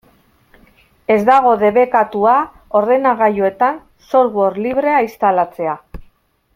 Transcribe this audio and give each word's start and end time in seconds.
Ez 1.15 1.17
dago 1.27 1.51
debekatua 1.63 2.33
ordenagailuetan 2.81 3.79
software 4.09 4.61
librea 4.67 5.05
instalatzea. 5.09 5.79